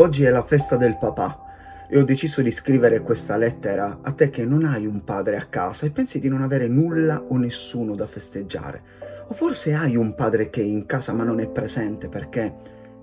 [0.00, 4.30] Oggi è la festa del papà e ho deciso di scrivere questa lettera a te
[4.30, 7.94] che non hai un padre a casa e pensi di non avere nulla o nessuno
[7.94, 8.82] da festeggiare.
[9.28, 12.54] O forse hai un padre che è in casa ma non è presente perché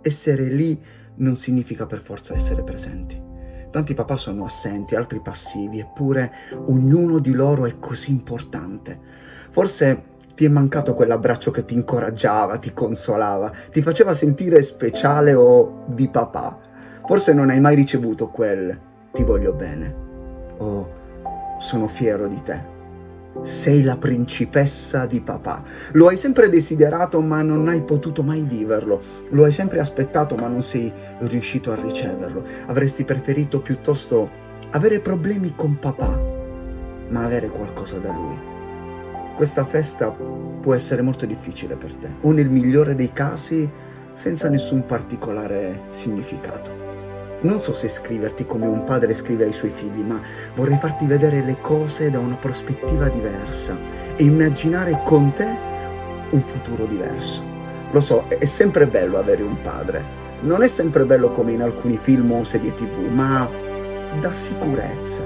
[0.01, 0.81] essere lì
[1.17, 3.21] non significa per forza essere presenti.
[3.69, 6.31] Tanti papà sono assenti, altri passivi, eppure
[6.65, 8.99] ognuno di loro è così importante.
[9.51, 15.83] Forse ti è mancato quell'abbraccio che ti incoraggiava, ti consolava, ti faceva sentire speciale o
[15.89, 16.67] di papà.
[17.07, 18.77] Forse non hai mai ricevuto quel
[19.13, 19.95] ti voglio bene
[20.57, 20.89] o
[21.57, 22.75] sono fiero di te.
[23.43, 25.63] Sei la principessa di papà.
[25.93, 29.01] Lo hai sempre desiderato ma non hai potuto mai viverlo.
[29.29, 32.43] Lo hai sempre aspettato ma non sei riuscito a riceverlo.
[32.65, 34.29] Avresti preferito piuttosto
[34.71, 36.19] avere problemi con papà,
[37.07, 38.37] ma avere qualcosa da lui.
[39.33, 43.69] Questa festa può essere molto difficile per te, o nel migliore dei casi
[44.11, 46.86] senza nessun particolare significato.
[47.39, 50.19] Non so se scriverti come un padre scrive ai suoi figli, ma
[50.55, 53.77] vorrei farti vedere le cose da una prospettiva diversa
[54.15, 55.45] e immaginare con te
[56.31, 57.43] un futuro diverso.
[57.91, 60.03] Lo so, è sempre bello avere un padre.
[60.41, 63.47] Non è sempre bello come in alcuni film o serie tv, ma
[64.19, 65.21] dà sicurezza.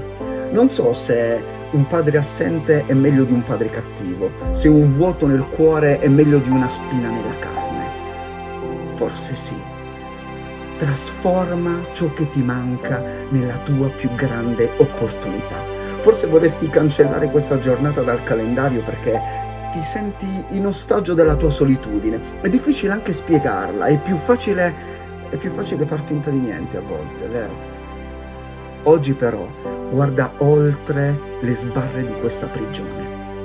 [0.51, 5.27] Non so se un padre assente è meglio di un padre cattivo, se un vuoto
[5.27, 7.85] nel cuore è meglio di una spina nella carne.
[8.95, 9.79] Forse sì
[10.81, 15.63] trasforma ciò che ti manca nella tua più grande opportunità.
[15.99, 19.21] Forse vorresti cancellare questa giornata dal calendario perché
[19.71, 22.41] ti senti in ostaggio della tua solitudine.
[22.41, 24.73] È difficile anche spiegarla, è più facile,
[25.29, 27.53] è più facile far finta di niente a volte, vero?
[28.83, 29.47] Oggi però
[29.91, 33.00] guarda oltre le sbarre di questa prigione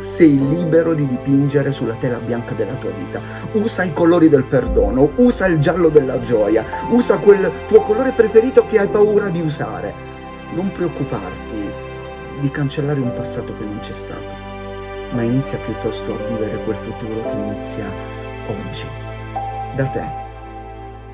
[0.06, 3.20] sei libero di dipingere sulla tela bianca della tua vita.
[3.54, 8.64] Usa i colori del perdono, usa il giallo della gioia, usa quel tuo colore preferito
[8.68, 9.92] che hai paura di usare.
[10.54, 11.70] Non preoccuparti
[12.40, 14.32] di cancellare un passato che non c'è stato,
[15.10, 17.86] ma inizia piuttosto a vivere quel futuro che inizia
[18.46, 18.86] oggi.
[19.74, 20.24] Da te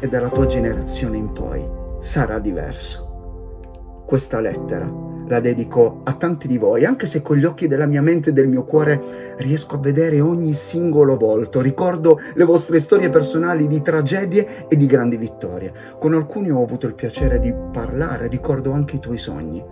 [0.00, 1.66] e dalla tua generazione in poi
[2.00, 4.02] sarà diverso.
[4.04, 8.02] Questa lettera la dedico a tanti di voi, anche se con gli occhi della mia
[8.02, 13.08] mente e del mio cuore riesco a vedere ogni singolo volto, ricordo le vostre storie
[13.08, 15.72] personali di tragedie e di grandi vittorie.
[15.98, 19.64] Con alcuni ho avuto il piacere di parlare, ricordo anche i tuoi sogni.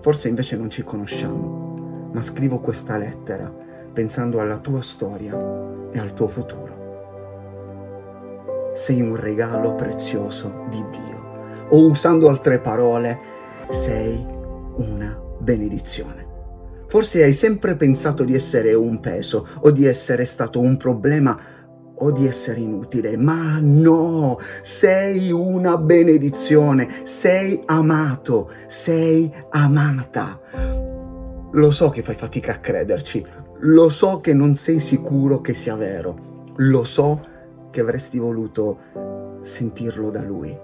[0.00, 3.48] Forse invece non ci conosciamo, ma scrivo questa lettera
[3.92, 5.38] pensando alla tua storia
[5.92, 6.74] e al tuo futuro.
[8.74, 13.18] Sei un regalo prezioso di Dio, o usando altre parole,
[13.68, 14.34] sei
[14.76, 16.34] una benedizione.
[16.88, 21.38] Forse hai sempre pensato di essere un peso o di essere stato un problema
[21.98, 30.40] o di essere inutile, ma no, sei una benedizione, sei amato, sei amata.
[31.52, 33.24] Lo so che fai fatica a crederci,
[33.60, 37.26] lo so che non sei sicuro che sia vero, lo so
[37.70, 38.78] che avresti voluto
[39.42, 40.56] sentirlo da lui,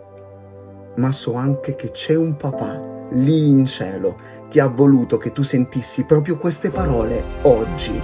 [0.96, 4.16] ma so anche che c'è un papà lì in cielo,
[4.48, 8.00] ti ha voluto che tu sentissi proprio queste parole oggi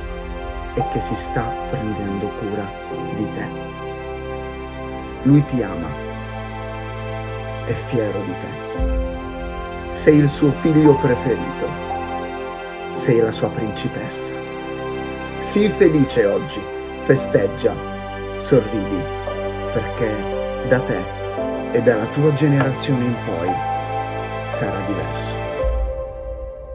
[0.75, 2.67] e che si sta prendendo cura
[3.17, 3.47] di te.
[5.23, 5.89] Lui ti ama,
[7.67, 9.93] è fiero di te.
[9.93, 11.67] Sei il suo figlio preferito,
[12.93, 14.33] sei la sua principessa.
[15.39, 16.61] Sii felice oggi,
[17.03, 17.75] festeggia,
[18.37, 19.03] sorridi,
[19.73, 20.11] perché
[20.69, 21.17] da te
[21.73, 23.68] e dalla tua generazione in poi
[24.59, 25.37] sarà diverso.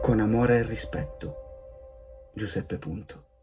[0.00, 2.30] Con amore e rispetto.
[2.32, 3.33] Giuseppe Punto.